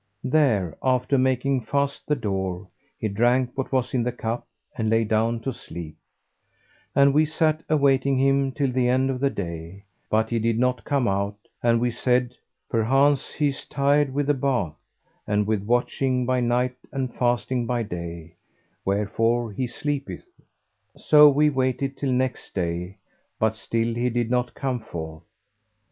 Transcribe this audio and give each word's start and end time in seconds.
There, 0.23 0.75
after 0.81 1.19
making 1.19 1.65
fast 1.65 2.07
the 2.07 2.15
door, 2.15 2.67
he 2.97 3.07
drank 3.07 3.51
what 3.55 3.71
was 3.71 3.93
in 3.93 4.01
the 4.01 4.11
cup 4.11 4.47
and 4.75 4.89
lay 4.89 5.03
down 5.03 5.41
to 5.41 5.53
sleep; 5.53 5.95
and 6.95 7.13
we 7.13 7.27
sat 7.27 7.61
awaiting 7.69 8.17
him 8.17 8.51
till 8.51 8.71
the 8.71 8.87
end 8.89 9.11
of 9.11 9.19
the 9.19 9.29
day, 9.29 9.85
but 10.09 10.31
he 10.31 10.39
did 10.39 10.57
not 10.57 10.85
come 10.85 11.07
out 11.07 11.37
and 11.61 11.79
we 11.79 11.91
said, 11.91 12.33
'Perchance 12.67 13.33
he 13.33 13.49
is 13.49 13.63
tired 13.67 14.11
with 14.11 14.25
the 14.25 14.33
bath 14.33 14.83
and 15.27 15.45
with 15.45 15.61
watching 15.61 16.25
by 16.25 16.39
night 16.39 16.77
and 16.91 17.13
fasting 17.13 17.67
by 17.67 17.83
day; 17.83 18.33
wherefore 18.83 19.51
he 19.51 19.67
sleepeth.' 19.67 20.41
So 20.97 21.29
we 21.29 21.51
waited 21.51 21.95
till 21.95 22.11
next 22.11 22.55
day; 22.55 22.97
but 23.37 23.55
still 23.55 23.93
he 23.93 24.09
did 24.09 24.31
not 24.31 24.55
come 24.55 24.79
forth. 24.79 25.21